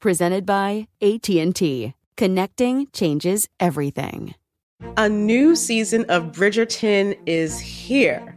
[0.00, 1.94] presented by AT&T.
[2.16, 4.34] Connecting changes everything.
[4.96, 8.36] A new season of Bridgerton is here.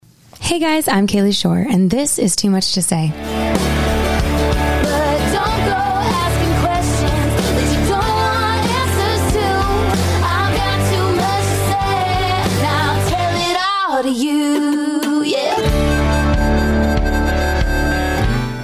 [0.39, 3.11] Hey guys, I'm Kaylee Shore, and this is Too Much to Say.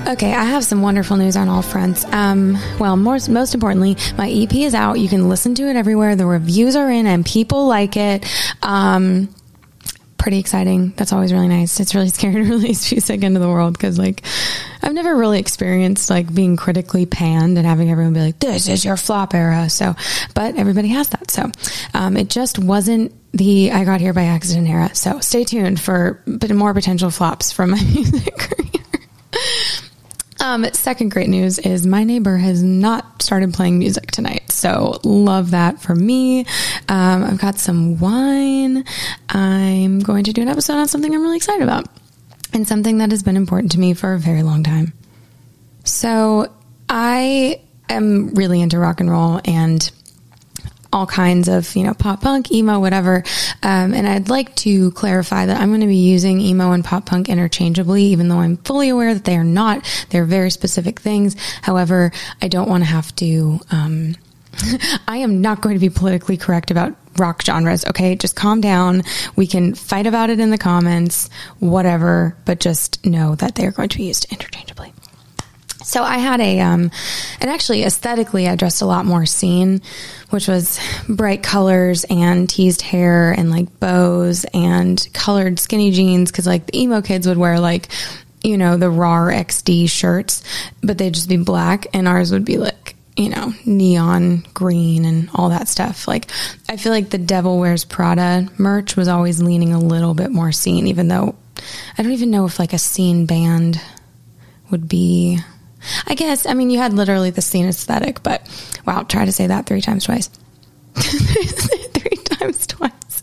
[0.08, 2.06] Okay, I have some wonderful news on all fronts.
[2.06, 5.00] Um, well, most most importantly, my EP is out.
[5.00, 6.16] You can listen to it everywhere.
[6.16, 8.26] The reviews are in, and people like it.
[8.64, 9.28] Um,
[10.28, 10.92] pretty exciting.
[10.97, 11.80] That's always really nice.
[11.80, 14.24] It's really scary to release music into the world because, like,
[14.81, 18.84] I've never really experienced like being critically panned and having everyone be like, "This is
[18.84, 19.96] your flop era." So,
[20.34, 21.31] but everybody has that.
[21.31, 21.50] So,
[21.94, 24.94] um, it just wasn't the I got here by accident era.
[24.94, 28.77] So, stay tuned for more potential flops from my music career.
[30.40, 34.52] Um, second great news is my neighbor has not started playing music tonight.
[34.52, 36.42] So love that for me.
[36.88, 38.86] Um, I've got some wine.
[39.30, 41.88] I'm going to do an episode on something I'm really excited about
[42.53, 44.94] and something that has been important to me for a very long time.
[45.84, 46.53] So
[46.90, 49.90] I am really into rock and roll and
[50.92, 53.24] all kinds of, you know, pop punk, emo, whatever.
[53.64, 57.06] Um, and I'd like to clarify that I'm going to be using emo and pop
[57.06, 59.86] punk interchangeably, even though I'm fully aware that they are not.
[60.09, 61.36] They're very specific things.
[61.62, 62.12] However,
[62.42, 64.16] I don't want to have to, um,
[65.08, 67.86] I am not going to be politically correct about rock genres.
[67.86, 68.16] Okay.
[68.16, 69.03] Just calm down.
[69.36, 73.72] We can fight about it in the comments, whatever, but just know that they are
[73.72, 74.94] going to be used interchangeably.
[75.88, 76.92] So I had a, um,
[77.40, 79.81] and actually aesthetically, I dressed a lot more scene,
[80.31, 86.30] which was bright colors and teased hair and like bows and colored skinny jeans.
[86.30, 87.88] Cause like the emo kids would wear like,
[88.44, 90.44] you know, the raw XD shirts,
[90.84, 95.30] but they'd just be black and ours would be like, you know, neon green and
[95.34, 96.06] all that stuff.
[96.06, 96.30] Like,
[96.68, 100.52] I feel like the Devil Wears Prada merch was always leaning a little bit more
[100.52, 101.36] scene, even though
[101.97, 103.80] I don't even know if like a scene band
[104.70, 105.40] would be
[106.08, 108.42] I guess, I mean, you had literally the scene aesthetic, but
[108.86, 110.30] wow, try to say that three times twice.
[110.96, 113.22] three times twice.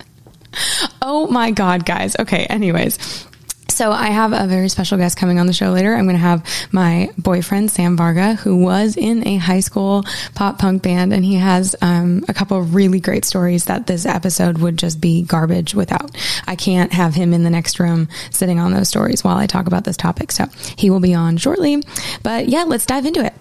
[1.03, 2.17] Oh my God, guys.
[2.19, 3.27] Okay, anyways.
[3.75, 5.97] So I have a very special guest coming on the show later.
[5.97, 10.05] I'm going to have my boyfriend Sam Varga, who was in a high school
[10.37, 14.07] pop punk band, and he has um, a couple of really great stories that this
[14.07, 16.17] episode would just be garbage without.
[16.47, 19.67] I can't have him in the next room sitting on those stories while I talk
[19.67, 20.31] about this topic.
[20.31, 20.47] So
[20.77, 21.83] he will be on shortly.
[22.23, 23.35] But yeah, let's dive into it.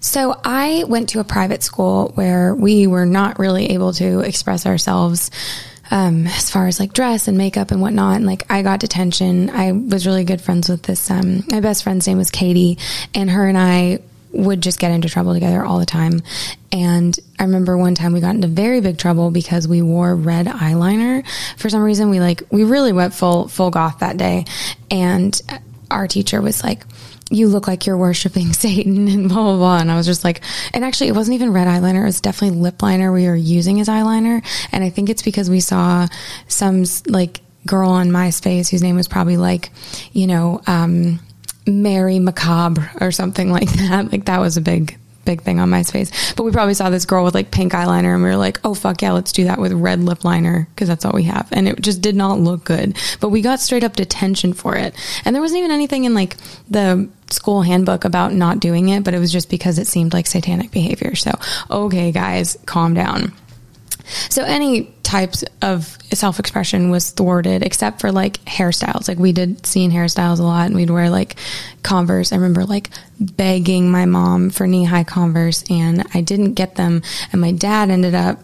[0.00, 4.64] So I went to a private school where we were not really able to express
[4.64, 5.30] ourselves
[5.94, 8.16] um, as far as like dress and makeup and whatnot.
[8.16, 9.48] And like I got detention.
[9.48, 11.08] I was really good friends with this.
[11.08, 12.78] Um, my best friend's name was Katie,
[13.14, 14.00] and her and I
[14.32, 16.20] would just get into trouble together all the time.
[16.72, 20.46] And I remember one time we got into very big trouble because we wore red
[20.46, 21.24] eyeliner.
[21.56, 24.46] For some reason, we like we really went full full goth that day,
[24.90, 25.40] and
[25.92, 26.84] our teacher was like
[27.30, 29.78] you look like you're worshiping Satan and blah, blah, blah.
[29.78, 30.42] And I was just like,
[30.72, 32.02] and actually, it wasn't even red eyeliner.
[32.02, 34.44] It was definitely lip liner we were using as eyeliner.
[34.72, 36.06] And I think it's because we saw
[36.48, 39.70] some like girl on MySpace whose name was probably like,
[40.12, 41.20] you know, um,
[41.66, 44.12] Mary Macabre or something like that.
[44.12, 46.34] Like that was a big big thing on MySpace.
[46.36, 48.74] But we probably saw this girl with like pink eyeliner and we were like, oh
[48.74, 51.48] fuck yeah, let's do that with red lip liner because that's all we have.
[51.52, 52.96] And it just did not look good.
[53.20, 54.94] But we got straight up detention for it.
[55.24, 56.36] And there wasn't even anything in like
[56.68, 60.26] the school handbook about not doing it, but it was just because it seemed like
[60.26, 61.14] satanic behavior.
[61.14, 61.32] So,
[61.70, 63.32] okay, guys, calm down.
[64.04, 69.08] So any types of self expression was thwarted except for like hairstyles.
[69.08, 71.36] Like we did scene hairstyles a lot and we'd wear like
[71.82, 72.32] Converse.
[72.32, 72.90] I remember like
[73.20, 77.02] begging my mom for knee high Converse and I didn't get them.
[77.32, 78.40] And my dad ended up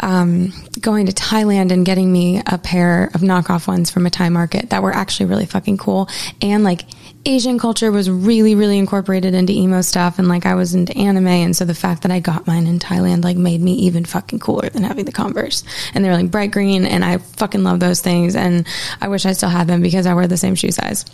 [0.00, 4.28] um, going to Thailand and getting me a pair of knockoff ones from a Thai
[4.28, 6.08] market that were actually really fucking cool.
[6.42, 6.82] And like
[7.26, 10.18] Asian culture was really, really incorporated into emo stuff.
[10.18, 11.26] And like I was into anime.
[11.26, 14.40] And so the fact that I got mine in Thailand like made me even fucking
[14.40, 15.64] cooler than having the Converse.
[15.94, 16.84] And they're like bright green.
[16.84, 18.36] And I fucking love those things.
[18.36, 18.66] And
[19.00, 21.04] I wish I still had them because I wear the same shoe size.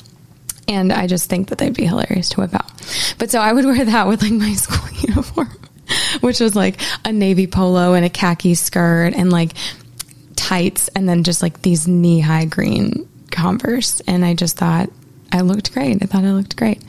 [0.66, 2.70] And I just think that they'd be hilarious to whip out.
[3.18, 5.50] But so I would wear that with like my school uniform,
[6.20, 9.52] which was like a navy polo and a khaki skirt and like
[10.36, 14.00] tights and then just like these knee high green Converse.
[14.00, 14.90] And I just thought
[15.32, 16.02] I looked great.
[16.02, 16.82] I thought I looked great.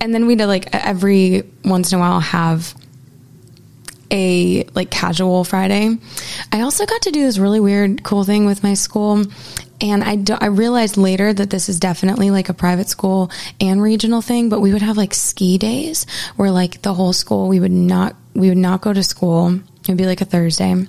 [0.00, 2.74] And then we'd like every once in a while have
[4.10, 5.96] a like casual Friday.
[6.52, 9.24] I also got to do this really weird, cool thing with my school.
[9.80, 13.80] And I, do, I realized later that this is definitely like a private school and
[13.80, 16.04] regional thing, but we would have like ski days
[16.36, 19.60] where like the whole school, we would not, we would not go to school.
[19.82, 20.86] It'd be like a Thursday.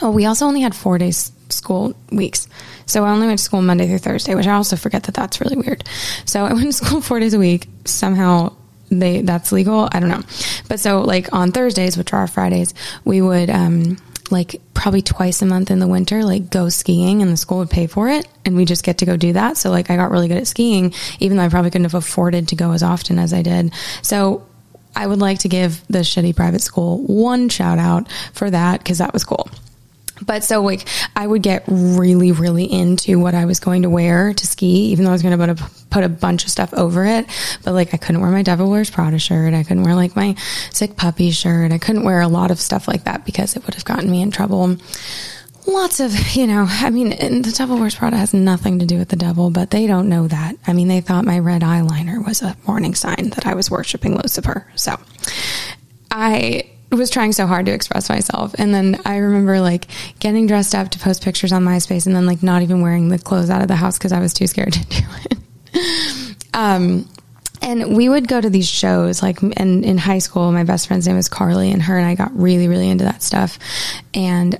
[0.00, 2.48] Oh, we also only had four days school weeks.
[2.86, 5.40] So I only went to school Monday through Thursday, which I also forget that that's
[5.40, 5.84] really weird.
[6.24, 7.68] So I went to school four days a week.
[7.84, 8.54] Somehow
[8.90, 9.88] they that's legal.
[9.92, 10.22] I don't know.
[10.68, 13.96] But so like on Thursdays, which are our Fridays, we would um
[14.30, 17.70] like probably twice a month in the winter, like go skiing and the school would
[17.70, 19.56] pay for it and we just get to go do that.
[19.56, 22.48] So like I got really good at skiing, even though I probably couldn't have afforded
[22.48, 23.72] to go as often as I did.
[24.02, 24.46] So
[24.94, 28.98] I would like to give the shitty private school one shout out for that because
[28.98, 29.48] that was cool.
[30.22, 30.86] But so like
[31.16, 35.04] I would get really, really into what I was going to wear to ski, even
[35.04, 37.26] though I was going to put a, put a bunch of stuff over it.
[37.64, 39.54] But like I couldn't wear my Devil Wears Prada shirt.
[39.54, 40.34] I couldn't wear like my
[40.72, 41.72] sick puppy shirt.
[41.72, 44.22] I couldn't wear a lot of stuff like that because it would have gotten me
[44.22, 44.76] in trouble.
[45.66, 47.10] Lots of, you know, I mean,
[47.42, 50.26] the Devil Wears Prada has nothing to do with the devil, but they don't know
[50.26, 50.56] that.
[50.66, 54.16] I mean, they thought my red eyeliner was a warning sign that I was worshiping
[54.16, 54.66] Lucifer.
[54.74, 54.98] So
[56.10, 58.54] I was trying so hard to express myself.
[58.58, 59.86] And then I remember like
[60.18, 63.18] getting dressed up to post pictures on MySpace and then like not even wearing the
[63.18, 65.04] clothes out of the house because I was too scared to do
[65.72, 66.36] it.
[66.54, 67.08] um,
[67.62, 71.06] and we would go to these shows like and in high school my best friend's
[71.06, 73.58] name was carly and her and i got really really into that stuff
[74.14, 74.58] and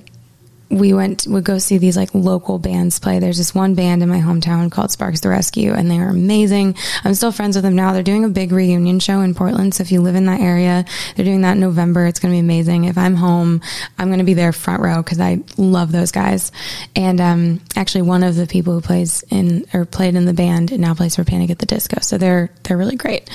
[0.71, 3.19] we went would go see these like local bands play.
[3.19, 6.75] There's this one band in my hometown called Sparks the Rescue, and they are amazing.
[7.03, 7.91] I'm still friends with them now.
[7.91, 10.85] They're doing a big reunion show in Portland, so if you live in that area,
[11.15, 12.05] they're doing that in November.
[12.05, 12.85] It's going to be amazing.
[12.85, 13.61] If I'm home,
[13.97, 16.51] I'm going to be there front row because I love those guys.
[16.95, 20.77] And um, actually, one of the people who plays in or played in the band
[20.79, 23.29] now plays for Panic at the Disco, so they're they're really great.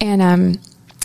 [0.00, 0.60] And um,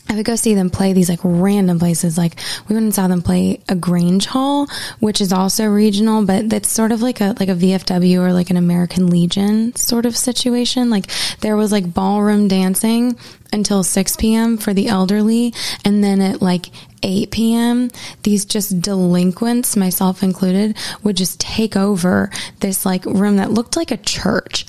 [0.09, 2.17] I would go see them play these like random places.
[2.17, 2.37] Like
[2.67, 4.67] we went and saw them play a Grange Hall,
[4.99, 8.49] which is also regional, but that's sort of like a like a VFW or like
[8.49, 10.89] an American Legion sort of situation.
[10.89, 11.09] Like
[11.39, 13.17] there was like ballroom dancing
[13.53, 14.57] until 6 p.m.
[14.57, 15.53] for the elderly,
[15.85, 16.67] and then at like
[17.03, 17.89] 8 p.m.,
[18.23, 23.91] these just delinquents, myself included, would just take over this like room that looked like
[23.91, 24.65] a church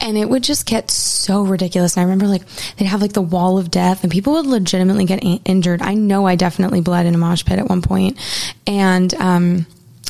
[0.00, 1.96] and it would just get so ridiculous.
[1.96, 2.42] And I remember like
[2.76, 5.82] they'd have like the wall of death and people would legitimately get a- injured.
[5.82, 8.18] I know I definitely bled in a mosh pit at one point.
[8.66, 9.66] And, um,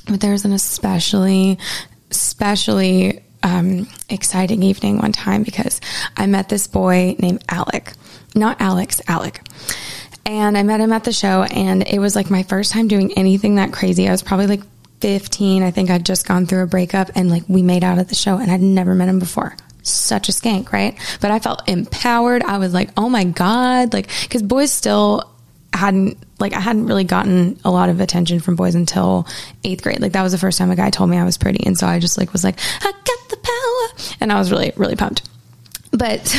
[0.09, 1.59] but there was an especially,
[2.11, 5.81] especially, um, exciting evening one time because
[6.17, 7.93] I met this boy named Alec,
[8.35, 9.41] not Alex, Alec.
[10.25, 13.13] And I met him at the show and it was like my first time doing
[13.17, 14.09] anything that crazy.
[14.09, 14.63] I was probably like
[15.01, 15.63] 15.
[15.63, 18.17] I think I'd just gone through a breakup and like we made out at the
[18.17, 19.55] show and I'd never met him before
[19.89, 20.99] such a skank, right?
[21.21, 22.43] But I felt empowered.
[22.43, 23.93] I was like, oh my God.
[23.93, 25.31] Like, cause boys still
[25.73, 29.27] hadn't, like, I hadn't really gotten a lot of attention from boys until
[29.65, 30.01] eighth grade.
[30.01, 31.65] Like, that was the first time a guy told me I was pretty.
[31.67, 34.17] And so I just, like, was like, I got the power.
[34.21, 35.29] And I was really, really pumped.
[35.93, 36.21] But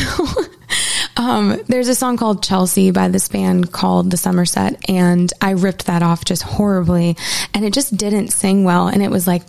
[1.17, 5.51] um, there's a song called Chelsea by this band called The Summer Set, and I
[5.51, 7.17] ripped that off just horribly,
[7.53, 8.87] and it just didn't sing well.
[8.87, 9.43] And it was like,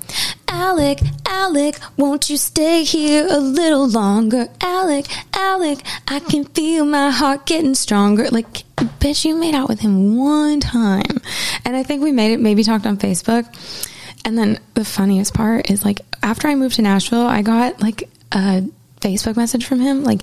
[0.49, 4.49] Alec, Alec, won't you stay here a little longer?
[4.61, 8.29] Alec, Alec, I can feel my heart getting stronger.
[8.29, 11.21] Like, bitch, you made out with him one time.
[11.65, 13.47] And I think we made it, maybe talked on Facebook.
[14.25, 18.09] And then the funniest part is like, after I moved to Nashville, I got like
[18.33, 18.65] a
[19.01, 20.23] Facebook message from him, like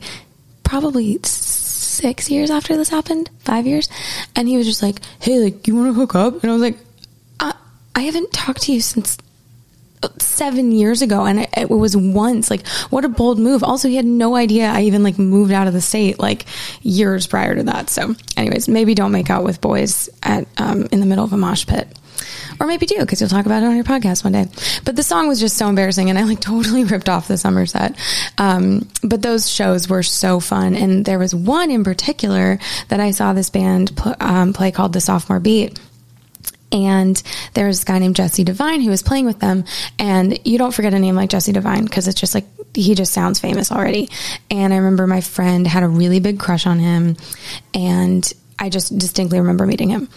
[0.82, 3.88] probably six years after this happened, five years.
[4.36, 6.44] And he was just like, Hey, like, you want to hook up?
[6.44, 6.78] And I was like,
[7.40, 7.54] I,
[7.96, 9.18] I haven't talked to you since
[10.20, 13.96] seven years ago and it, it, was once like what a bold move also he
[13.96, 16.46] had no idea i even like moved out of the state like
[16.84, 21.00] years prior to that so anyways maybe don't make out with boys at um, in
[21.00, 21.88] the middle of a mosh pit
[22.60, 24.48] or maybe do because you'll talk about it on your podcast one day.
[24.84, 27.66] But the song was just so embarrassing, and I like totally ripped off the Summer
[27.66, 27.98] Set.
[28.38, 33.12] Um, but those shows were so fun, and there was one in particular that I
[33.12, 35.80] saw this band pl- um, play called the Sophomore Beat.
[36.72, 37.22] And
[37.54, 39.64] there's a guy named Jesse Devine who was playing with them.
[39.98, 43.14] And you don't forget a name like Jesse Devine because it's just like, he just
[43.14, 44.10] sounds famous already.
[44.52, 47.16] And I remember my friend had a really big crush on him.
[47.74, 48.30] And
[48.60, 50.10] I just distinctly remember meeting him.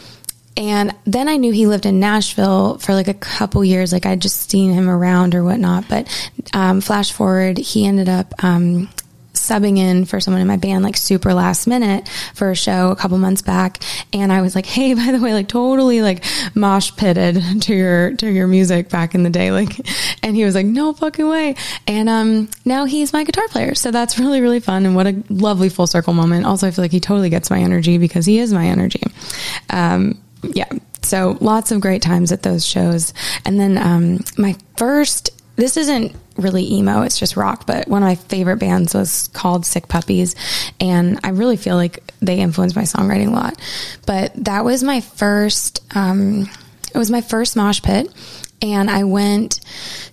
[0.58, 3.92] And then I knew he lived in Nashville for like a couple years.
[3.92, 5.88] Like I'd just seen him around or whatnot.
[5.88, 6.08] But
[6.52, 8.88] um, flash forward, he ended up um,
[9.34, 12.96] subbing in for someone in my band like super last minute for a show a
[12.96, 13.78] couple months back.
[14.12, 16.24] And I was like hey by the way like totally like
[16.54, 19.52] mosh pitted to your to your music back in the day.
[19.52, 19.78] Like
[20.24, 21.54] and he was like no fucking way.
[21.86, 23.76] And um now he's my guitar player.
[23.76, 24.86] So that's really really fun.
[24.86, 26.46] And what a lovely full circle moment.
[26.46, 29.04] Also I feel like he totally gets my energy because he is my energy.
[29.70, 30.68] Um yeah.
[31.02, 33.14] So lots of great times at those shows.
[33.44, 38.06] And then um, my first, this isn't really emo, it's just rock, but one of
[38.06, 40.36] my favorite bands was called Sick Puppies.
[40.80, 43.60] And I really feel like they influenced my songwriting a lot.
[44.06, 46.48] But that was my first, um,
[46.94, 48.12] it was my first mosh pit.
[48.60, 49.60] And I went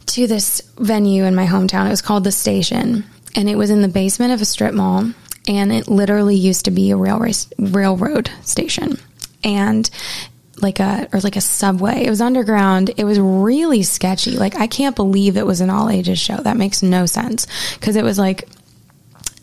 [0.07, 1.87] to this venue in my hometown.
[1.87, 3.03] It was called The Station.
[3.35, 5.11] And it was in the basement of a strip mall.
[5.47, 8.97] And it literally used to be a railway, railroad station
[9.43, 9.89] and
[10.61, 12.05] like a or like a subway.
[12.05, 12.91] It was underground.
[12.97, 14.31] It was really sketchy.
[14.31, 16.37] Like I can't believe it was an all ages show.
[16.37, 18.47] That makes no sense because it was like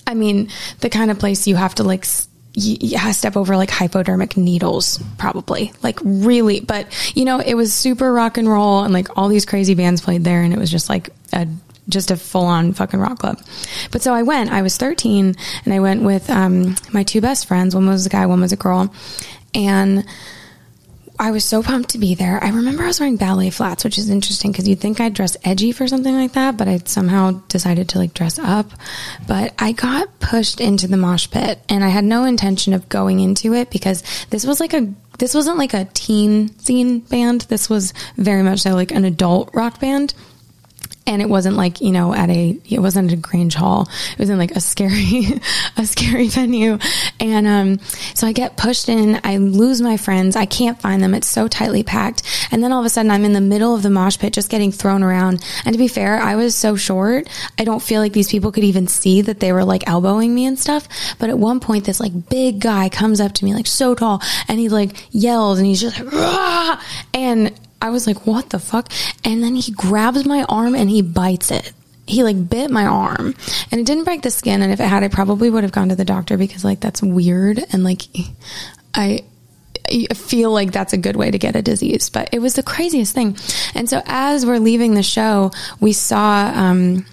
[0.07, 0.49] I mean,
[0.81, 2.07] the kind of place you have to like
[2.55, 8.13] you, step over like hypodermic needles probably like really but you know it was super
[8.13, 10.91] rock and roll and like all these crazy bands played there and it was just
[10.91, 11.49] like a
[11.89, 13.41] just a full on fucking rock club.
[13.91, 15.35] But so I went, I was 13
[15.65, 17.75] and I went with um, my two best friends.
[17.75, 18.95] One was a guy, one was a girl.
[19.55, 20.05] And
[21.19, 22.43] I was so pumped to be there.
[22.43, 25.37] I remember I was wearing ballet flats, which is interesting because you'd think I'd dress
[25.45, 28.71] edgy for something like that, but I somehow decided to like dress up.
[29.29, 33.21] But I got pushed into the mosh pit and I had no intention of going
[33.21, 37.43] into it because this was like a this wasn't like a teen scene band.
[37.43, 40.15] This was very much so like an adult rock band
[41.13, 43.89] and it wasn't like you know at a it wasn't a grange hall.
[44.13, 45.25] It was in like a scary
[45.77, 46.79] a scary venue.
[47.21, 47.79] And um
[48.15, 49.21] so i get pushed in.
[49.23, 50.37] I lose my friends.
[50.37, 51.15] I can't find them.
[51.15, 52.23] It's so tightly packed.
[52.51, 54.51] And then all of a sudden i'm in the middle of the mosh pit just
[54.51, 55.45] getting thrown around.
[55.65, 57.29] And to be fair i was so short
[57.59, 60.47] i don't feel like these people could even see that they were like elbowing me
[60.47, 60.89] and stuff.
[61.19, 64.23] But at one point this like big guy comes up to me like so tall.
[64.49, 66.79] And he like yells and he's just like
[67.15, 67.53] and
[67.83, 68.91] I was like, what the fuck?
[69.25, 71.73] And then he grabs my arm and he bites it.
[72.07, 73.35] He like bit my arm
[73.71, 74.63] and it didn't break the skin.
[74.63, 77.03] And if it had, I probably would have gone to the doctor because like that's
[77.03, 77.63] weird.
[77.73, 78.03] And like,
[78.95, 79.25] I,
[79.89, 82.63] I feel like that's a good way to get a disease, but it was the
[82.63, 83.37] craziest thing.
[83.75, 87.05] And so as we're leaving the show, we saw, um,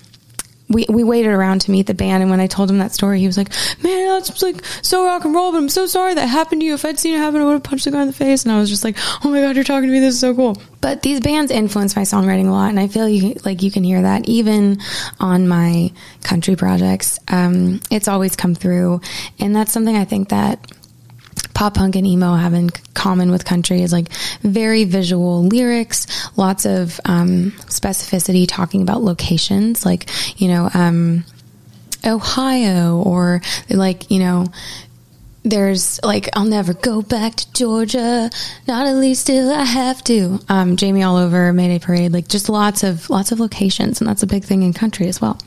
[0.70, 3.20] we, we waited around to meet the band and when I told him that story,
[3.20, 3.50] he was like,
[3.84, 6.76] Man, that's like so rock and roll, but I'm so sorry that happened to you.
[6.76, 8.44] If I'd seen it happen, I would have punched the guy in the face.
[8.44, 8.96] And I was just like,
[9.26, 10.62] Oh my god, you're talking to me, this is so cool.
[10.82, 13.04] But these bands influence my songwriting a lot, and I feel
[13.44, 14.80] like you can hear that even
[15.20, 15.92] on my
[16.24, 17.20] country projects.
[17.28, 19.02] Um, it's always come through,
[19.40, 20.72] and that's something I think that
[21.60, 24.10] pop punk and emo have in common with country is like
[24.44, 31.26] very visual lyrics, lots of um, specificity talking about locations, like, you know, um,
[32.06, 34.46] Ohio or like, you know,
[35.50, 38.30] there's like I'll never go back to Georgia,
[38.68, 40.40] not at least till I have to.
[40.50, 44.24] Um, Jamie all over Mayday Parade, like just lots of lots of locations, and that's
[44.24, 45.40] a big thing in country as well.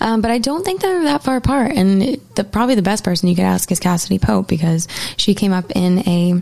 [0.00, 1.72] Um, but I don't think they're that far apart.
[1.72, 5.34] And it, the, probably the best person you could ask is Cassadee Pope because she
[5.34, 6.40] came up in a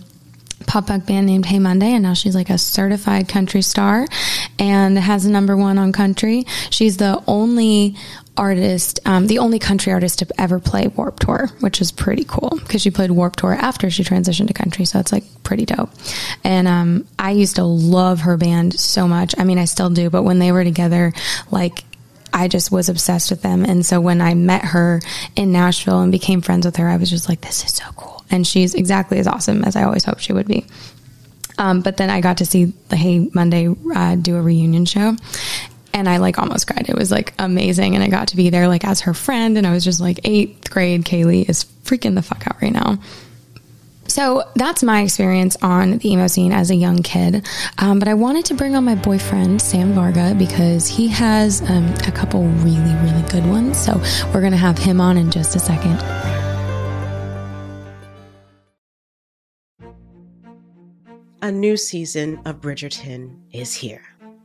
[0.66, 4.06] pop punk band named Hey Monday, and now she's like a certified country star
[4.58, 6.44] and has a number one on country.
[6.70, 7.96] She's the only
[8.38, 12.58] artist, um, the only country artist to ever play Warped Tour, which is pretty cool
[12.60, 14.84] because she played Warped Tour after she transitioned to country.
[14.84, 15.90] So it's like pretty dope.
[16.44, 19.34] And um, I used to love her band so much.
[19.36, 21.12] I mean, I still do, but when they were together,
[21.50, 21.84] like,
[22.32, 23.64] I just was obsessed with them.
[23.64, 25.00] And so when I met her
[25.34, 28.24] in Nashville and became friends with her, I was just like, this is so cool.
[28.30, 30.66] And she's exactly as awesome as I always hoped she would be.
[31.56, 35.16] Um, but then I got to see the Hey Monday uh, do a reunion show
[35.92, 36.88] and I like almost cried.
[36.88, 37.94] It was like amazing.
[37.94, 39.58] And I got to be there like as her friend.
[39.58, 42.98] And I was just like, eighth grade Kaylee is freaking the fuck out right now.
[44.08, 47.46] So that's my experience on the emo scene as a young kid.
[47.76, 51.86] Um, but I wanted to bring on my boyfriend, Sam Varga, because he has um,
[52.06, 53.78] a couple really, really good ones.
[53.78, 54.00] So
[54.32, 56.02] we're going to have him on in just a second.
[61.42, 64.02] A new season of Bridgerton is here.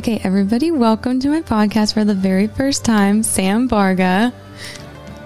[0.00, 3.22] Okay, everybody, welcome to my podcast for the very first time.
[3.22, 4.32] Sam Varga.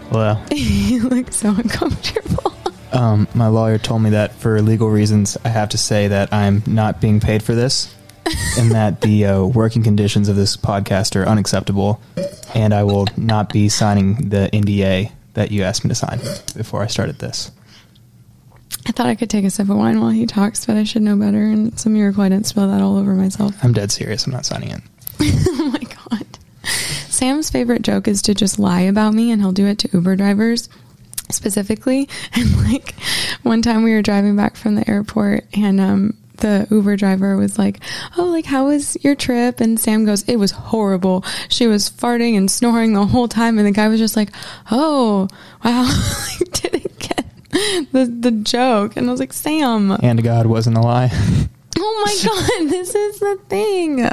[0.08, 0.36] Hello.
[0.50, 2.52] you look so uncomfortable.
[2.90, 6.64] Um, my lawyer told me that for legal reasons, I have to say that I'm
[6.66, 7.94] not being paid for this,
[8.58, 12.00] and that the uh, working conditions of this podcast are unacceptable,
[12.52, 16.18] and I will not be signing the NDA that you asked me to sign
[16.56, 17.52] before I started this.
[18.86, 21.02] I thought I could take a sip of wine while he talks, but I should
[21.02, 21.42] know better.
[21.42, 23.54] And it's a miracle I didn't spill that all over myself.
[23.62, 24.26] I'm dead serious.
[24.26, 24.80] I'm not signing it.
[25.20, 26.26] oh my god.
[27.08, 30.16] Sam's favorite joke is to just lie about me, and he'll do it to Uber
[30.16, 30.68] drivers
[31.30, 32.08] specifically.
[32.34, 32.94] And like
[33.42, 37.58] one time we were driving back from the airport, and um, the Uber driver was
[37.58, 37.80] like,
[38.18, 41.24] "Oh, like how was your trip?" And Sam goes, "It was horrible.
[41.48, 44.30] She was farting and snoring the whole time." And the guy was just like,
[44.70, 45.28] "Oh,
[45.64, 45.84] wow."
[47.64, 50.80] like, didn't get the the joke, and I was like, "Sam." And God wasn't a
[50.80, 51.10] lie.
[51.76, 54.08] Oh my god, this is the thing.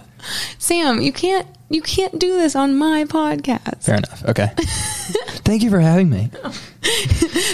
[0.58, 3.84] Sam, you can't you can't do this on my podcast.
[3.84, 4.26] Fair enough.
[4.26, 4.48] Okay.
[5.46, 6.32] Thank you for having me.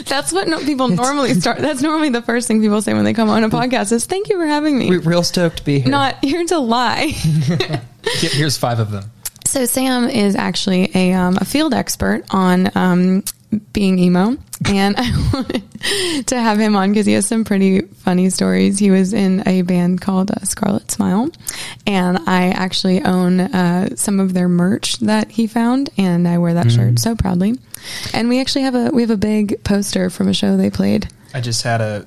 [0.06, 1.60] That's what no, people normally start.
[1.60, 4.30] That's normally the first thing people say when they come on a podcast is "Thank
[4.30, 5.92] you for having me." We're real stoked to be here.
[5.92, 7.08] Not here to lie.
[8.04, 9.12] Here's five of them.
[9.46, 13.24] So Sam is actually a, um, a field expert on um,
[13.72, 14.36] being emo,
[14.70, 18.78] and I wanted to have him on because he has some pretty funny stories.
[18.78, 21.30] He was in a band called uh, Scarlet Smile,
[21.86, 26.54] and I actually own uh, some of their merch that he found, and I wear
[26.56, 26.76] that Mm.
[26.76, 27.56] shirt so proudly.
[28.14, 31.08] And we actually have a we have a big poster from a show they played
[31.34, 32.06] I just had a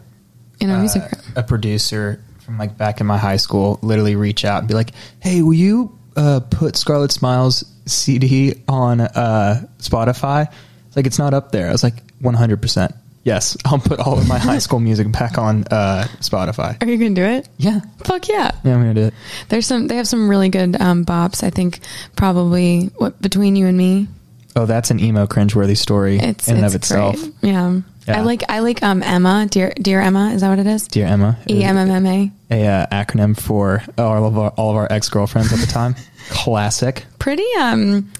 [0.60, 1.22] in a uh, music room.
[1.36, 4.90] a producer from like back in my high school literally reach out and be like,
[5.20, 10.52] "Hey, will you uh, put Scarlet Smiles CD on uh, Spotify?"
[10.90, 11.68] It's like it's not up there.
[11.68, 15.38] I was like, "100 percent, yes, I'll put all of my high school music back
[15.38, 17.48] on uh, Spotify." Are you gonna do it?
[17.58, 18.50] Yeah, Fuck yeah.
[18.64, 19.14] yeah, I'm gonna do it.
[19.48, 19.86] There's some.
[19.86, 21.42] They have some really good um, bops.
[21.44, 21.80] I think
[22.16, 24.08] probably what between you and me.
[24.56, 27.16] Oh, that's an emo cringeworthy story It's in and it's of itself.
[27.20, 27.34] Great.
[27.42, 27.80] Yeah.
[28.08, 28.18] Yeah.
[28.18, 30.32] I like I like um Emma, dear dear Emma.
[30.32, 30.88] Is that what it is?
[30.88, 32.32] Dear Emma, E M M M A.
[32.50, 35.94] a uh, acronym for all of our, all of our ex girlfriends at the time.
[36.30, 37.04] Classic.
[37.20, 38.10] Pretty um,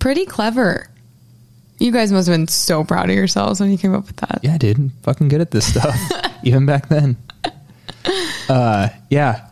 [0.00, 0.88] pretty clever.
[1.78, 4.40] You guys must have been so proud of yourselves when you came up with that.
[4.42, 5.96] Yeah, dude, I'm fucking good at this stuff.
[6.42, 7.16] Even back then.
[8.48, 9.46] Uh, yeah.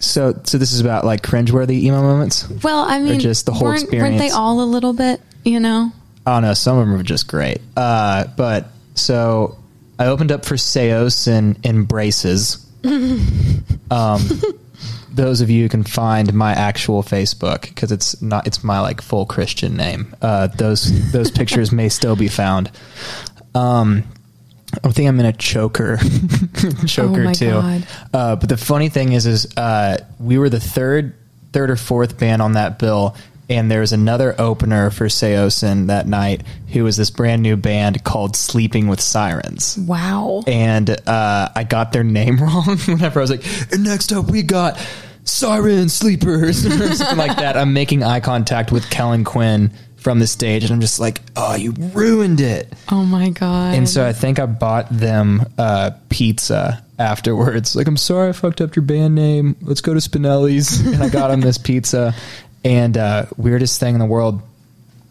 [0.00, 2.48] So, so this is about like cringeworthy emo moments.
[2.62, 5.20] Well, I mean, just the whole weren't, Weren't they all a little bit?
[5.44, 5.90] You know.
[6.26, 7.60] Oh no, some of them are just great.
[7.76, 9.58] Uh, but so
[9.98, 12.64] I opened up for Seos and Embraces.
[13.90, 14.20] um,
[15.14, 19.00] those of you who can find my actual Facebook because it's not it's my like
[19.00, 20.14] full Christian name.
[20.20, 22.70] Uh, those those pictures may still be found.
[23.54, 24.04] Um,
[24.82, 25.98] I think I'm in a choker,
[26.86, 27.50] choker Oh my too.
[27.50, 27.86] God.
[28.12, 31.14] Uh, but the funny thing is, is uh, we were the third,
[31.52, 33.14] third or fourth band on that bill,
[33.48, 38.04] and there was another opener for Saosin that night, who was this brand new band
[38.04, 39.76] called Sleeping with Sirens.
[39.78, 40.42] Wow.
[40.46, 44.42] And uh, I got their name wrong whenever I was like, and next up we
[44.42, 44.78] got
[45.24, 47.56] Siren Sleepers or something like that.
[47.56, 51.54] I'm making eye contact with Kellin Quinn from the stage, and I'm just like, oh,
[51.54, 52.70] you ruined it.
[52.92, 53.74] Oh my god.
[53.74, 57.74] And so I think I bought them uh, pizza afterwards.
[57.74, 59.56] Like, I'm sorry I fucked up your band name.
[59.62, 60.84] Let's go to Spinelli's.
[60.94, 62.14] And I got them this pizza.
[62.64, 64.40] And uh, weirdest thing in the world,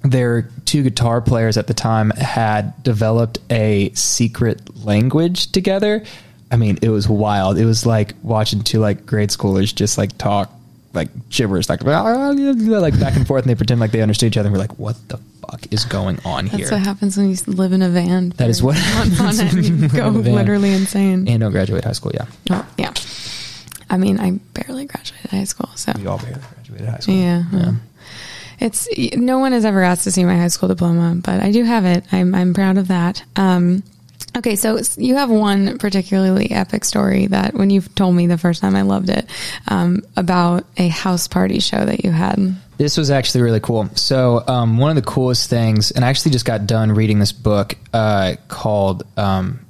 [0.04, 6.04] their two guitar players at the time had developed a secret language together.
[6.52, 7.58] I mean, it was wild.
[7.58, 10.52] It was like watching two like grade schoolers just like talk
[10.94, 14.48] like gibberish, like like back and forth, and they pretend like they understood each other.
[14.48, 16.60] And we're like, what the fuck is going on here?
[16.60, 18.30] That's what happens when you live in a van.
[18.38, 20.36] That is what happens when you go live in a van.
[20.36, 21.28] literally insane.
[21.28, 22.12] and don't graduate high school.
[22.14, 22.94] Yeah, Oh, yeah.
[23.94, 27.14] I mean, I barely graduated high school, so we all barely graduated high school.
[27.14, 27.44] yeah.
[27.54, 27.76] well,
[28.60, 31.64] It's no one has ever asked to see my high school diploma, but I do
[31.64, 32.04] have it.
[32.12, 33.24] I'm I'm proud of that.
[33.36, 33.84] Um,
[34.36, 38.62] okay, so you have one particularly epic story that when you told me the first
[38.62, 39.28] time, I loved it
[39.68, 42.56] um, about a house party show that you had.
[42.78, 43.90] This was actually really cool.
[43.94, 47.32] So, um, one of the coolest things, and I actually just got done reading this
[47.32, 49.64] book uh, called, um,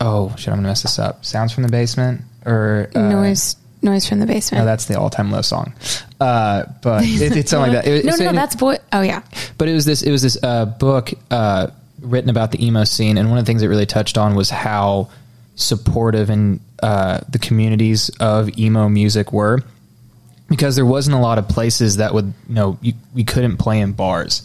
[0.00, 1.24] oh shit, I'm gonna mess this up.
[1.24, 4.62] Sounds from the basement or uh, noise noise from the basement.
[4.62, 5.74] No, that's the all-time low song.
[6.20, 7.90] Uh, but it, it's something like that.
[7.90, 8.76] It- no, no, no, that's boy.
[8.92, 9.22] Oh yeah,
[9.58, 11.68] but it was this it was this uh, book uh,
[12.00, 14.50] written about the emo scene and one of the things it really touched on was
[14.50, 15.08] how
[15.54, 19.60] supportive and uh, the communities of emo music were
[20.48, 23.80] because there wasn't a lot of places that would you know you, we couldn't play
[23.80, 24.42] in bars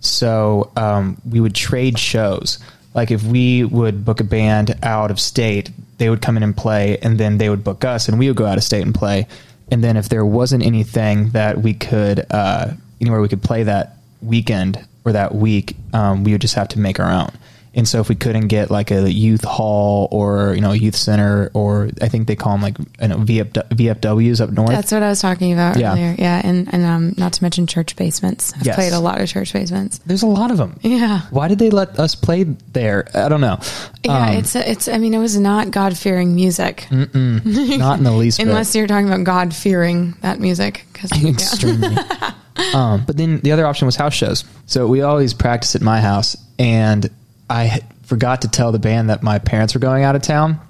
[0.00, 2.58] so um, we would trade shows
[2.94, 6.56] like if we would book a band out of state they would come in and
[6.56, 8.94] play and then they would book us and we would go out of state and
[8.94, 9.26] play.
[9.70, 13.96] And then if there wasn't anything that we could uh, anywhere we could play that
[14.22, 17.30] weekend or that week um, we would just have to make our own
[17.74, 20.96] and so if we couldn't get like a youth hall or you know a youth
[20.96, 24.90] center or I think they call them like you know, VF, VFWs up north that's
[24.92, 25.92] what I was talking about Yeah.
[25.92, 26.14] earlier.
[26.18, 28.52] Yeah, and and um, not to mention church basements.
[28.56, 28.74] I've Yes.
[28.76, 29.98] played a lot of church basements.
[30.06, 31.22] there's a lot of them Yeah.
[31.30, 33.58] why did they let us play there i don't know
[34.04, 34.88] Yeah, Um, it's it's.
[34.88, 36.86] I mean, it was not God fearing music.
[36.90, 38.46] Not in the least bit.
[38.46, 41.96] Unless you're talking about God fearing that music, because Extremely.
[42.74, 44.44] um, but then the other option was house shows.
[44.66, 47.10] So we always practice at my house, and
[47.50, 50.60] I forgot to tell the band that my parents were going out of town,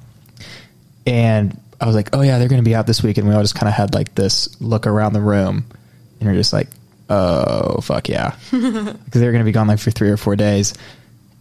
[1.06, 3.34] and I was like, "Oh yeah, they're going to be out this week," and we
[3.34, 5.64] all just kind of had like this look around the room,
[6.20, 6.68] and we're just like,
[7.08, 10.74] "Oh fuck yeah," because they're going to be gone like for three or four days,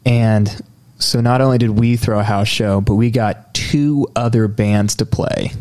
[0.06, 0.62] and
[1.00, 4.96] so not only did we throw a house show, but we got two other bands
[4.96, 5.52] to play.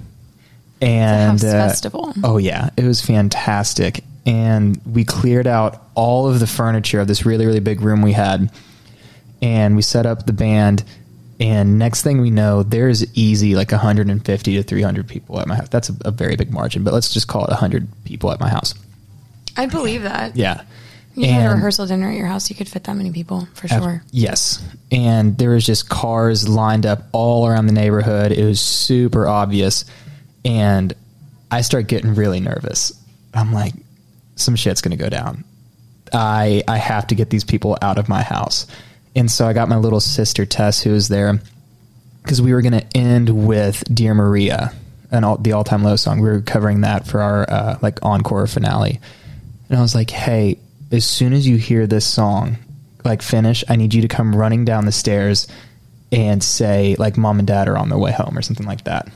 [0.81, 2.13] And uh, festival.
[2.23, 4.05] Oh yeah, it was fantastic.
[4.25, 8.13] And we cleared out all of the furniture of this really really big room we
[8.13, 8.51] had.
[9.43, 10.85] And we set up the band.
[11.39, 15.69] And next thing we know, there's easy like 150 to 300 people at my house.
[15.69, 18.49] That's a, a very big margin, but let's just call it 100 people at my
[18.49, 18.75] house.
[19.57, 20.37] I believe that.
[20.37, 20.63] Yeah.
[21.15, 22.51] You had a rehearsal dinner at your house.
[22.51, 24.03] You could fit that many people for sure.
[24.11, 24.63] Yes.
[24.93, 28.33] And there was just cars lined up all around the neighborhood.
[28.33, 29.87] It was super obvious.
[30.45, 30.95] And
[31.51, 32.93] I start getting really nervous.
[33.33, 33.73] I'm like,
[34.37, 35.45] some shit's going to go down.
[36.13, 38.67] I I have to get these people out of my house.
[39.17, 41.41] And so I got my little sister Tess who was there
[42.23, 44.73] because we were going to end with Dear Maria,
[45.11, 46.21] and all, the all-time low song.
[46.21, 49.01] We were covering that for our uh, like encore finale.
[49.69, 50.59] And I was like, "Hey,
[50.93, 52.59] as soon as you hear this song
[53.05, 55.49] like finish, I need you to come running down the stairs
[56.13, 59.09] and say like mom and dad are on their way home or something like that."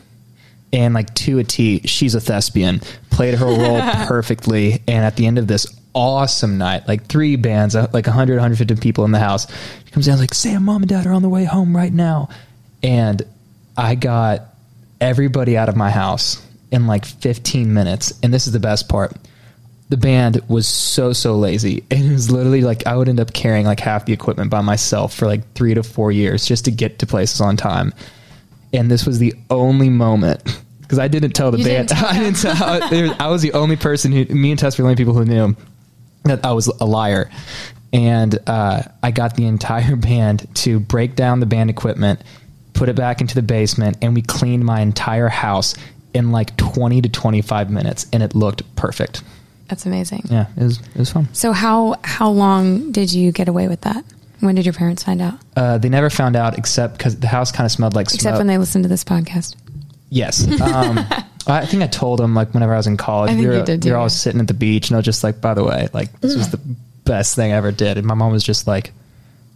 [0.73, 4.83] And like to a T, she's a thespian, played her role perfectly.
[4.87, 8.77] And at the end of this awesome night, like three bands, uh, like 100, 150
[8.77, 9.47] people in the house,
[9.85, 12.29] she comes down like, Sam, mom and dad are on the way home right now.
[12.83, 13.23] And
[13.77, 14.43] I got
[15.01, 18.13] everybody out of my house in like 15 minutes.
[18.23, 19.13] And this is the best part.
[19.89, 21.83] The band was so, so lazy.
[21.91, 24.61] And it was literally like I would end up carrying like half the equipment by
[24.61, 27.93] myself for like three to four years just to get to places on time.
[28.73, 30.45] And this was the only moment
[30.81, 31.89] because I didn't tell the You band.
[31.89, 32.65] didn't tell I didn't tell.
[32.65, 35.15] I, was- I was the only person who, me and Tess were the only people
[35.15, 35.57] who knew
[36.25, 37.31] that I was a liar.
[37.93, 42.23] And uh, I got the entire band to break down the band equipment,
[42.73, 45.75] put it back into the basement, and we cleaned my entire house
[46.15, 49.23] in like 20 to 25 minutes, and it looked perfect.
[49.69, 50.25] That's amazing.
[50.29, 51.29] Yeah, it was it was fun.
[51.33, 54.05] So how how long did you get away with that?
[54.41, 55.35] When did your parents find out?
[55.55, 58.49] Uh, they never found out except because the house kind of smelled like Except when
[58.49, 59.55] they listened to this podcast.
[60.09, 60.45] Yes.
[60.61, 60.99] Um,
[61.55, 63.85] I think I told them like whenever I was in college, I we were, did,
[63.85, 65.89] we were all sitting at the beach and I was just like, by the way,
[65.93, 66.61] like this was the
[67.05, 67.99] best thing I ever did.
[67.99, 68.93] And my mom was just like,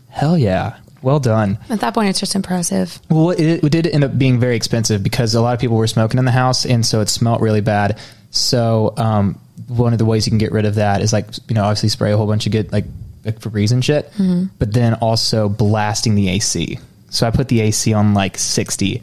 [0.09, 1.59] hell yeah, well done.
[1.69, 2.99] At that point, it's just impressive.
[3.11, 5.87] Well, it, it did end up being very expensive because a lot of people were
[5.87, 7.99] smoking in the house, and so it smelled really bad.
[8.31, 11.55] So, um, one of the ways you can get rid of that is like you
[11.55, 12.85] know obviously spray a whole bunch of good like,
[13.25, 14.51] like Febreze and shit, Mhm.
[14.59, 16.79] but then also blasting the AC.
[17.11, 19.03] So I put the AC on like sixty,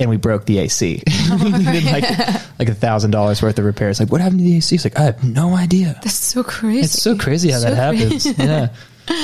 [0.00, 1.02] and we broke the AC.
[1.30, 2.04] we did like
[2.58, 4.00] like a thousand dollars worth of repairs.
[4.00, 4.74] Like, what happened to the AC?
[4.74, 5.94] It's like I have no idea.
[6.02, 6.80] That's so crazy.
[6.80, 8.22] It's so crazy how So that happens.
[8.24, 8.34] crazy.
[8.42, 8.68] yeah,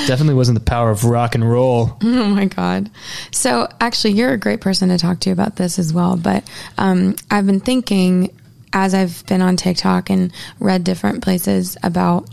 [0.07, 1.97] definitely wasn't the power of rock and roll.
[2.03, 2.89] Oh my God.
[3.31, 6.17] So actually, you're a great person to talk to about this as well.
[6.17, 6.43] But
[6.77, 8.35] um, I've been thinking
[8.73, 12.29] as I've been on TikTok and read different places about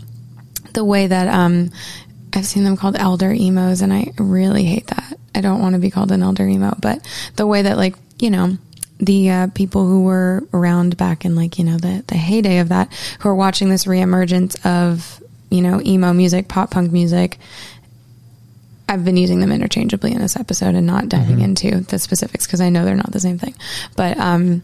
[0.73, 1.69] the way that um,
[2.33, 5.13] I've seen them called elder emos, and I really hate that.
[5.35, 8.31] I don't want to be called an elder emo, but the way that, like, you
[8.31, 8.57] know,
[8.99, 12.69] the uh, people who were around back in like you know the the heyday of
[12.69, 17.37] that who are watching this reemergence of you know emo music pop punk music
[18.87, 22.61] I've been using them interchangeably in this episode and not diving into the specifics because
[22.61, 23.55] I know they're not the same thing.
[23.95, 24.61] But um,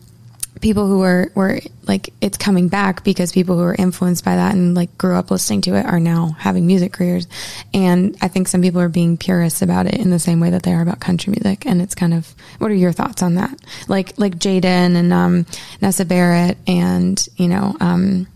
[0.62, 4.54] people who are were like it's coming back because people who are influenced by that
[4.54, 7.28] and like grew up listening to it are now having music careers.
[7.74, 10.64] And I think some people are being purists about it in the same way that
[10.64, 11.66] they are about country music.
[11.66, 13.58] And it's kind of what are your thoughts on that?
[13.88, 15.46] Like like Jaden and um,
[15.82, 18.28] Nessa Barrett and you know um,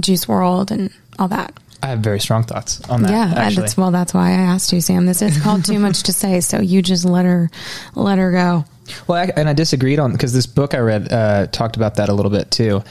[0.00, 1.54] Juice WRLD and all that.
[1.82, 3.10] I have very strong thoughts on that.
[3.10, 3.62] Yeah, actually.
[3.62, 3.90] that's well.
[3.90, 5.04] That's why I asked you, Sam.
[5.04, 7.50] This is called too much to say, so you just let her,
[7.96, 8.64] let her go.
[9.06, 12.08] Well, I, and I disagreed on because this book I read uh, talked about that
[12.08, 12.82] a little bit too.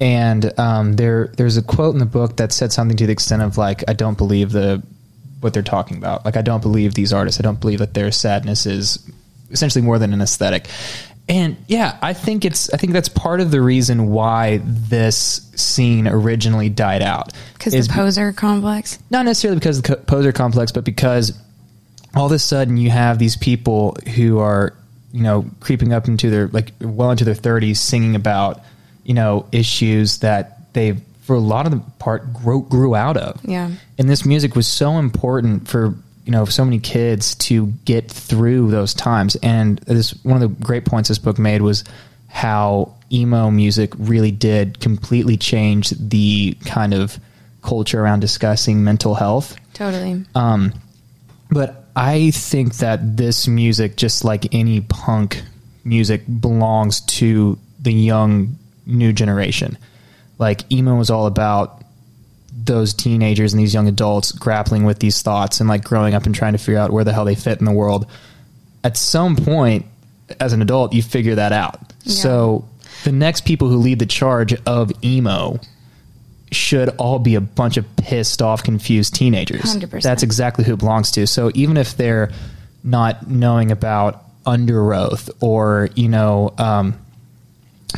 [0.00, 3.42] And um, there, there's a quote in the book that said something to the extent
[3.42, 4.82] of like, "I don't believe the
[5.40, 6.24] what they're talking about.
[6.24, 7.40] Like, I don't believe these artists.
[7.40, 9.10] I don't believe that their sadness is
[9.50, 10.68] essentially more than an aesthetic."
[11.28, 16.08] And yeah, I think it's I think that's part of the reason why this scene
[16.08, 17.32] originally died out.
[17.52, 18.98] Because the poser complex.
[19.10, 21.38] not necessarily because of the poser complex, but because
[22.14, 24.74] all of a sudden you have these people who are,
[25.12, 28.60] you know, creeping up into their like well into their thirties, singing about,
[29.04, 33.40] you know, issues that they, for a lot of the part, grew, grew out of.
[33.44, 33.70] Yeah.
[33.98, 35.94] And this music was so important for
[36.24, 39.36] you know so many kids to get through those times.
[39.42, 41.84] And this one of the great points this book made was
[42.28, 47.18] how emo music really did completely change the kind of
[47.62, 49.56] culture around discussing mental health.
[49.74, 50.24] Totally.
[50.34, 50.72] Um,
[51.50, 55.42] but I think that this music, just like any punk
[55.84, 59.78] music, belongs to the young new generation.
[60.38, 61.82] Like emo is all about
[62.52, 66.34] those teenagers and these young adults grappling with these thoughts and like growing up and
[66.34, 68.06] trying to figure out where the hell they fit in the world.
[68.84, 69.86] At some point,
[70.38, 71.92] as an adult, you figure that out.
[72.04, 72.68] So
[73.04, 75.60] the next people who lead the charge of emo
[76.52, 79.62] should all be a bunch of pissed off, confused teenagers.
[79.62, 80.02] 100%.
[80.02, 81.26] That's exactly who it belongs to.
[81.26, 82.30] So even if they're
[82.82, 86.98] not knowing about Underoath or, you know, um,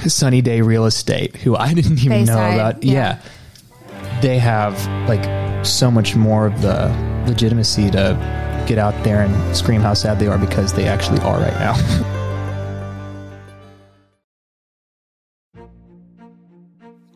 [0.06, 2.82] Sunny Day Real Estate, who I didn't even know about.
[2.82, 2.92] yeah.
[2.92, 4.20] yeah.
[4.20, 6.88] They have like so much more of the
[7.26, 11.40] legitimacy to get out there and scream how sad they are because they actually are
[11.40, 12.18] right now.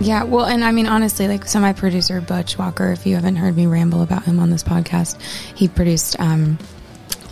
[0.00, 3.36] Yeah, well, and I mean, honestly, like, so my producer, Butch Walker, if you haven't
[3.36, 5.20] heard me ramble about him on this podcast,
[5.54, 6.58] he produced um,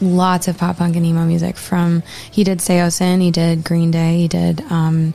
[0.03, 4.19] lots of pop punk and emo music from, he did Saosin, he did Green Day,
[4.19, 5.15] he did, um,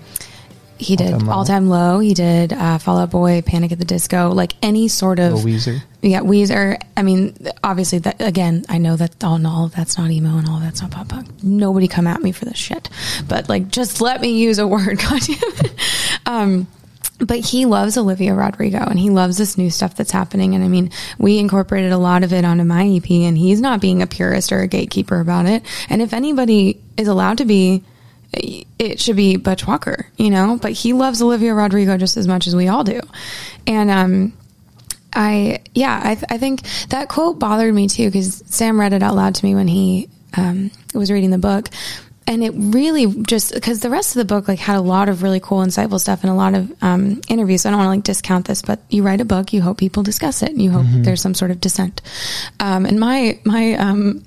[0.79, 1.93] he did All Time Low.
[1.93, 5.33] Low, he did uh, Fall Out Boy, Panic at the Disco, like any sort of.
[5.33, 5.81] Oh, Weezer.
[6.01, 6.81] Yeah, Weezer.
[6.97, 10.47] I mean, obviously, that again, I know that all, all of that's not emo and
[10.47, 11.27] all of that's not pop punk.
[11.41, 12.89] Nobody come at me for this shit.
[13.27, 15.73] But like, just let me use a word, goddamn it.
[16.25, 16.67] Um,
[17.19, 20.55] but he loves Olivia Rodrigo and he loves this new stuff that's happening.
[20.55, 23.81] And I mean, we incorporated a lot of it onto my EP and he's not
[23.81, 25.63] being a purist or a gatekeeper about it.
[25.89, 27.83] And if anybody is allowed to be,
[28.33, 32.47] it should be Butch Walker, you know, but he loves Olivia Rodrigo just as much
[32.47, 32.99] as we all do.
[33.67, 34.33] And, um,
[35.15, 39.15] I, yeah, I, I think that quote bothered me too because Sam read it out
[39.15, 41.69] loud to me when he um, was reading the book.
[42.27, 45.23] And it really just because the rest of the book like had a lot of
[45.23, 47.95] really cool insightful stuff and a lot of um, interviews so i don't want to
[47.97, 50.71] like discount this but you write a book you hope people discuss it and you
[50.71, 51.03] hope Mhm.
[51.03, 52.01] there's some sort of dissent
[52.59, 54.23] um, and my my um,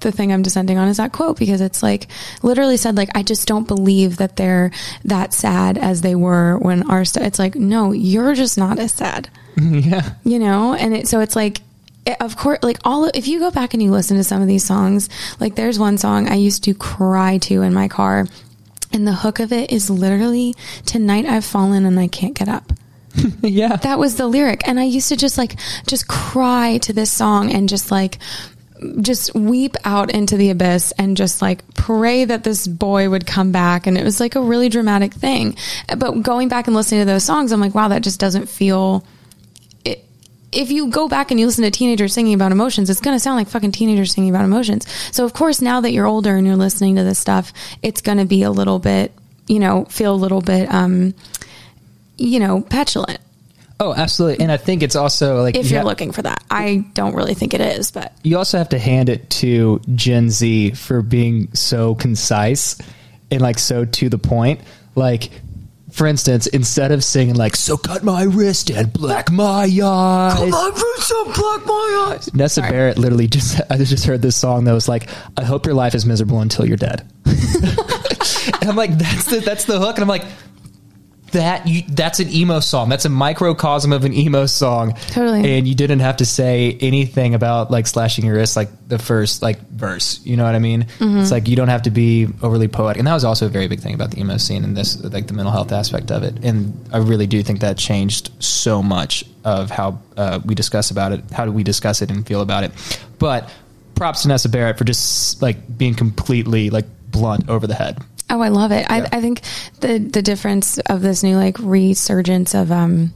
[0.00, 2.06] the thing i'm dissenting on is that quote because it's like
[2.42, 4.70] literally said like i just don't believe that they're
[5.04, 7.26] that sad as they were when our st-.
[7.26, 9.28] it's like no you're just not as sad
[9.60, 10.14] yeah.
[10.24, 11.60] you know and it, so it's like
[12.06, 14.48] Eh, of course like all if you go back and you listen to some of
[14.48, 18.26] these songs like there's one song i used to cry to in my car
[18.92, 20.54] and the hook of it is literally
[20.86, 22.72] tonight i've fallen and i can't get up.
[23.42, 23.76] Yeah.
[23.76, 27.52] That was the lyric and i used to just like just cry to this song
[27.52, 28.18] and just like
[29.02, 33.52] just weep out into the abyss and just like pray that this boy would come
[33.52, 35.54] back and it was like a really dramatic thing.
[35.98, 39.04] But going back and listening to those songs i'm like wow that just doesn't feel
[40.52, 43.20] if you go back and you listen to teenagers singing about emotions it's going to
[43.20, 46.46] sound like fucking teenagers singing about emotions so of course now that you're older and
[46.46, 49.12] you're listening to this stuff it's going to be a little bit
[49.46, 51.14] you know feel a little bit um
[52.16, 53.20] you know petulant
[53.82, 54.42] Oh, absolutely.
[54.42, 56.44] And I think it's also like if you you're ha- looking for that.
[56.50, 60.28] I don't really think it is, but you also have to hand it to Gen
[60.28, 62.76] Z for being so concise
[63.30, 64.60] and like so to the point.
[64.94, 65.30] Like,
[66.00, 70.54] for instance, instead of singing like "So cut my wrist and black my eyes," Come
[70.54, 72.32] on, wrist and black my eyes.
[72.32, 75.74] Nessa Barrett literally just I just heard this song that was like, "I hope your
[75.74, 80.02] life is miserable until you're dead." and I'm like, that's the that's the hook, and
[80.02, 80.24] I'm like.
[81.32, 82.88] That you, that's an emo song.
[82.88, 84.94] That's a microcosm of an emo song.
[85.08, 85.56] Totally.
[85.58, 89.42] And you didn't have to say anything about like slashing your wrist like the first
[89.42, 90.20] like verse.
[90.24, 90.84] You know what I mean?
[90.98, 91.20] Mhm.
[91.20, 92.98] It's like you don't have to be overly poetic.
[92.98, 95.26] And that was also a very big thing about the emo scene and this like
[95.26, 96.44] the mental health aspect of it.
[96.44, 101.12] And I really do think that changed so much of how uh, we discuss about
[101.12, 101.22] it.
[101.32, 102.72] How do we discuss it and feel about it?
[103.18, 103.48] But
[103.94, 107.98] props to Nessa Barrett for just like being completely like blunt over the head.
[108.30, 108.86] Oh, I love it.
[108.88, 109.42] I, I think
[109.80, 113.12] the the difference of this new like resurgence of um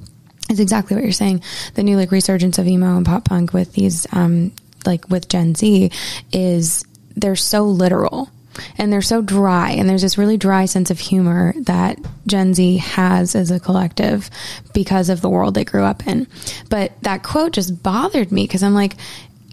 [0.50, 1.42] is exactly what you're saying.
[1.74, 4.52] The new like resurgence of emo and pop punk with these um
[4.84, 5.90] like with Gen Z
[6.32, 6.84] is
[7.16, 8.30] they're so literal
[8.78, 12.76] and they're so dry and there's this really dry sense of humor that Gen Z
[12.78, 14.30] has as a collective
[14.72, 16.26] because of the world they grew up in.
[16.70, 18.96] But that quote just bothered me because I'm like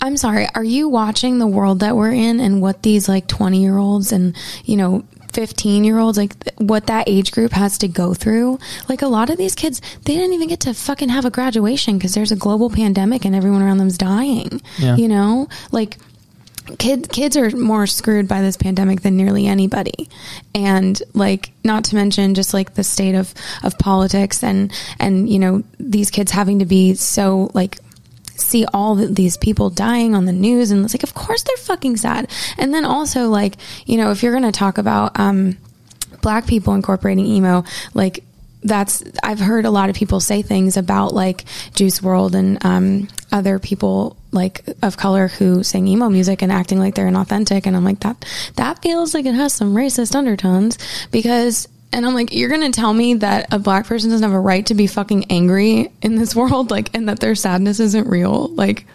[0.04, 3.62] I'm sorry, are you watching the world that we're in and what these like 20
[3.62, 4.36] year olds and,
[4.66, 8.60] you know, 15 year olds, like th- what that age group has to go through?
[8.90, 11.98] Like a lot of these kids, they didn't even get to fucking have a graduation
[11.98, 14.62] because there's a global pandemic and everyone around them's dying.
[14.78, 14.96] Yeah.
[14.96, 15.48] You know?
[15.72, 15.98] Like,
[16.78, 20.08] kids kids are more screwed by this pandemic than nearly anybody
[20.54, 25.40] and like not to mention just like the state of of politics and and you
[25.40, 27.80] know these kids having to be so like
[28.42, 31.98] see all these people dying on the news and it's like of course they're fucking
[31.98, 35.58] sad and then also like you know if you're going to talk about um
[36.22, 37.64] black people incorporating emo
[37.94, 38.24] like
[38.64, 43.08] that's I've heard a lot of people say things about like Juice WRLD and um,
[43.32, 47.76] other people like of color who sing emo music and acting like they're inauthentic, and
[47.76, 48.24] I'm like that
[48.56, 50.78] that feels like it has some racist undertones
[51.12, 51.68] because.
[51.94, 54.66] And I'm like, you're gonna tell me that a black person doesn't have a right
[54.68, 58.48] to be fucking angry in this world, like, and that their sadness isn't real?
[58.50, 58.86] Like,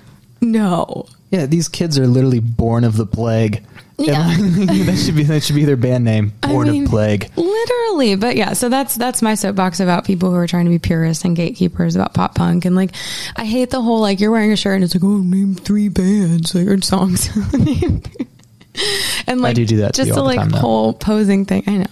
[0.40, 1.06] no.
[1.30, 3.62] Yeah, these kids are literally born of the plague.
[3.98, 4.36] Yeah.
[4.86, 6.32] That should be that should be their band name.
[6.42, 7.30] I Born mean, of plague.
[7.36, 10.78] Literally, but yeah, so that's that's my soapbox about people who are trying to be
[10.78, 12.90] purists and gatekeepers about pop punk and like
[13.36, 15.88] I hate the whole like you're wearing a shirt and it's like oh name three
[15.88, 17.30] bands like, or songs.
[19.26, 21.86] and like I do do that just the like time, whole posing thing, I know.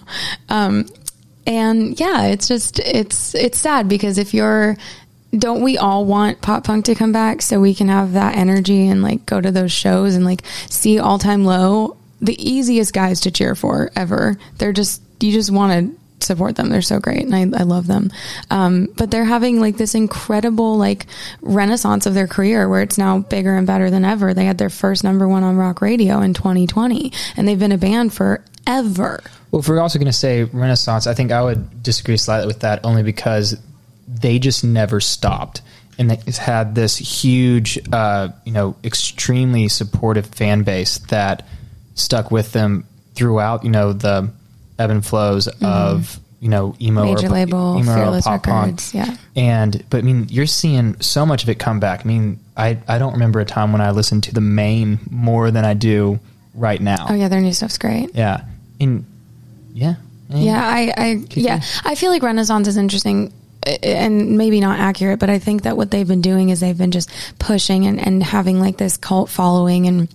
[0.48, 0.86] Um
[1.46, 4.76] and yeah, it's just it's it's sad because if you're
[5.36, 8.86] don't we all want pop punk to come back so we can have that energy
[8.86, 11.96] and like go to those shows and like see all time low?
[12.20, 14.36] The easiest guys to cheer for ever.
[14.58, 16.68] They're just you just want to support them.
[16.68, 18.10] They're so great and i, I love them.
[18.50, 21.06] Um, but they're having like this incredible like
[21.40, 24.34] renaissance of their career where it's now bigger and better than ever.
[24.34, 27.78] They had their first number one on rock radio in 2020 and they've been a
[27.78, 29.22] band forever.
[29.50, 32.60] Well, if we're also going to say Renaissance, I think I would disagree slightly with
[32.60, 33.56] that only because
[34.08, 35.62] they just never stopped.
[35.96, 41.46] And they've had this huge, uh, you know, extremely supportive fan base that
[41.94, 44.30] stuck with them throughout, you know, the
[44.78, 47.14] ebb and flows of, you know, emo Mm-hmm.
[47.14, 48.64] major or label emo fearless pop punk.
[48.66, 52.04] records yeah And but I mean, you're seeing so much of it come back.
[52.04, 55.50] I mean, I I don't remember a time when I listened to the main more
[55.50, 56.18] than I do
[56.54, 57.06] right now.
[57.08, 58.42] oh yeah their new stuff's great Yeah.
[58.80, 59.04] And
[59.72, 59.94] yeah.
[60.30, 63.32] Yeah, I, I yeah, I feel like Renaissance is interesting
[63.66, 66.76] uh, and maybe not accurate, but I think that what they've been doing is they've
[66.76, 67.08] been just
[67.38, 70.08] pushing and, and having like this cult following and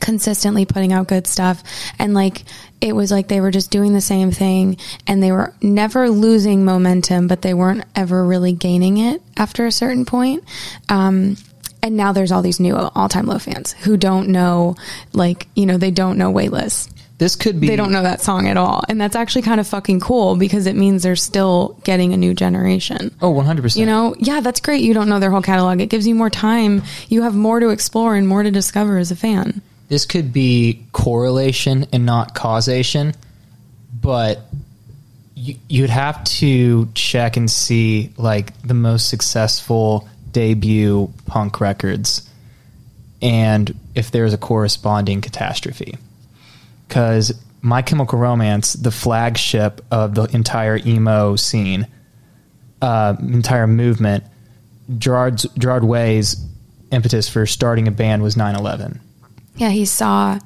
[0.00, 1.62] consistently putting out good stuff.
[1.98, 2.44] And like
[2.80, 4.76] it was like they were just doing the same thing
[5.06, 9.72] and they were never losing momentum but they weren't ever really gaining it after a
[9.72, 10.44] certain point.
[10.88, 11.36] Um,
[11.82, 14.74] and now there's all these new all-time low fans who don't know
[15.12, 16.88] like you know they don't know weightless.
[17.16, 18.82] This could be they don't know that song at all.
[18.88, 22.34] And that's actually kind of fucking cool because it means they're still getting a new
[22.34, 23.14] generation.
[23.22, 24.16] Oh 100% you know?
[24.18, 24.82] Yeah that's great.
[24.82, 25.80] You don't know their whole catalog.
[25.80, 26.82] It gives you more time.
[27.08, 30.86] You have more to explore and more to discover as a fan this could be
[30.92, 33.14] correlation and not causation,
[34.00, 34.40] but
[35.34, 42.28] you, you'd have to check and see like the most successful debut punk records
[43.22, 45.96] and if there's a corresponding catastrophe.
[46.88, 47.32] Because
[47.62, 51.86] My Chemical Romance, the flagship of the entire emo scene,
[52.82, 54.24] uh, entire movement,
[54.98, 56.36] Gerard's, Gerard Way's
[56.90, 59.00] impetus for starting a band was 9 11
[59.56, 60.38] yeah, he saw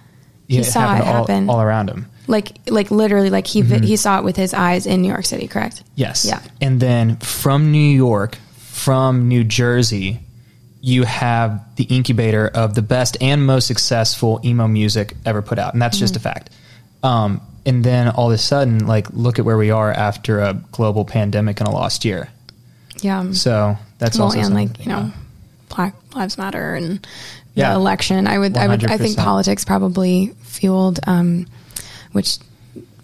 [0.49, 2.07] he Yeah, it saw it happened all- happen all around him.
[2.27, 3.85] Like like literally like he Mhm.
[3.85, 5.83] he saw it with his eyes in New York City, correct?
[5.95, 6.25] Yes.
[6.25, 6.41] Yeah.
[6.61, 10.21] And then from New York, from New Jersey,
[10.81, 15.73] you have the incubator of the best and most successful emo music ever put out.
[15.73, 16.19] And that's just Mhm.
[16.19, 16.51] a fact.
[17.03, 20.55] Um, and then all of a sudden, like, look at where we are after a
[20.73, 22.29] global pandemic and a lost year.
[23.01, 23.33] Yeah.
[23.33, 25.11] So that's well, also and like you know,
[25.75, 27.07] Black Lives Matter and
[27.59, 27.71] Yeah.
[27.75, 28.27] the election.
[28.27, 31.47] I would I would I think politics probably fueled, um,
[32.13, 32.39] which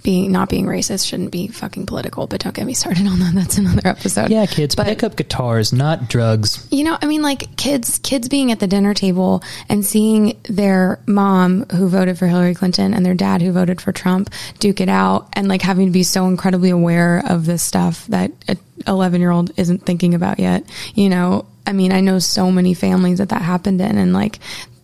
[0.05, 2.29] being not being racist shouldn't be fucking political.
[2.29, 3.33] But don't get me started on that.
[3.35, 4.31] That's another episode.
[4.31, 6.69] Yeah, kids, pick up guitars, not drugs.
[6.71, 11.01] You know, I mean, like kids, kids being at the dinner table and seeing their
[11.07, 14.31] mom who voted for Hillary Clinton and their dad who voted for Trump
[14.61, 18.31] duke it out, and like having to be so incredibly aware of this stuff that
[18.47, 20.65] a 11 year old isn't thinking about yet.
[20.95, 24.39] You know, I mean, I know so many families that that happened in, and like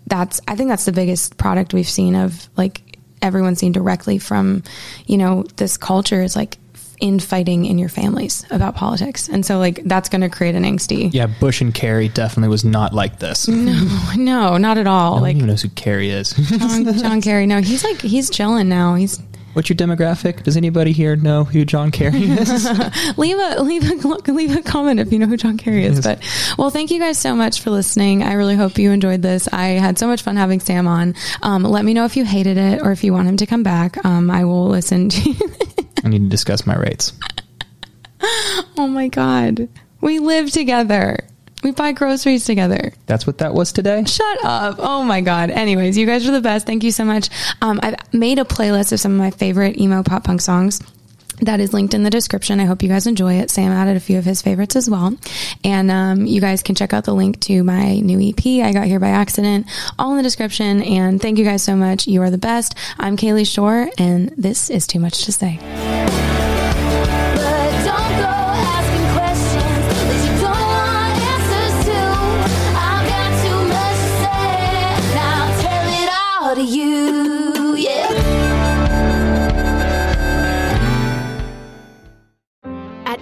[0.07, 2.81] that's, I think that's the biggest product we've seen of like
[3.23, 4.63] everyone seen directly from,
[5.07, 6.59] you know, this culture is like
[7.01, 9.29] infighting in your families about politics.
[9.29, 11.13] And so like that's going to create an angsty.
[11.13, 13.49] Yeah, Bush and Kerry definitely was not like this.
[13.61, 15.17] No, no, not at all.
[15.17, 16.33] No like even knows who Kerry is.
[16.33, 17.47] John, John Kerry.
[17.47, 18.95] No, he's like he's chilling now.
[18.95, 19.19] He's
[19.53, 20.45] What's your demographic?
[20.45, 22.65] Does anybody here know who John Kerry is?
[23.19, 25.97] leave a leave a leave a comment if you know who John Kerry is.
[25.97, 26.05] Yes.
[26.05, 28.23] But well, thank you guys so much for listening.
[28.23, 29.49] I really hope you enjoyed this.
[29.53, 31.15] I had so much fun having Sam on.
[31.43, 33.63] Um, let me know if you hated it or if you want him to come
[33.63, 34.05] back.
[34.05, 35.31] Um, I will listen to.
[35.31, 35.51] You.
[36.05, 37.13] I need to discuss my rates.
[38.23, 39.69] oh my god,
[40.01, 41.27] we live together.
[41.63, 42.93] We buy groceries together.
[43.07, 44.05] That's what that was today.
[44.05, 44.77] Shut up.
[44.79, 45.51] Oh my God.
[45.51, 46.67] Anyways, you guys are the best.
[46.67, 47.29] Thank you so much.
[47.61, 50.81] Um, I've made a playlist of some of my favorite emo pop punk songs.
[51.43, 52.61] That is linked in the description.
[52.61, 53.51] I hope you guys enjoy it.
[53.51, 55.17] Sam added a few of his favorites as well.
[55.65, 58.87] And um, you guys can check out the link to my new EP, I Got
[58.87, 59.67] Here by Accident,
[59.99, 60.83] all in the description.
[60.83, 62.07] And thank you guys so much.
[62.07, 62.75] You are the best.
[62.99, 65.59] I'm Kaylee Shore, and this is Too Much to Say.